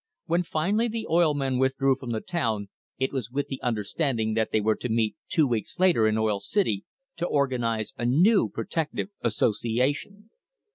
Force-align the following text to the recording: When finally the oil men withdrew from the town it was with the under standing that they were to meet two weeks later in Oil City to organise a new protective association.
When 0.25 0.41
finally 0.41 0.87
the 0.87 1.05
oil 1.07 1.35
men 1.35 1.59
withdrew 1.59 1.93
from 1.93 2.09
the 2.09 2.21
town 2.21 2.69
it 2.97 3.13
was 3.13 3.29
with 3.29 3.49
the 3.49 3.61
under 3.61 3.83
standing 3.83 4.33
that 4.33 4.51
they 4.51 4.59
were 4.59 4.73
to 4.77 4.89
meet 4.89 5.15
two 5.29 5.45
weeks 5.47 5.79
later 5.79 6.07
in 6.07 6.17
Oil 6.17 6.39
City 6.39 6.85
to 7.17 7.27
organise 7.27 7.93
a 7.99 8.05
new 8.07 8.49
protective 8.49 9.09
association. 9.21 10.31